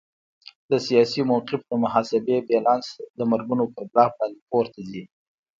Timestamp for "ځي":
4.89-5.03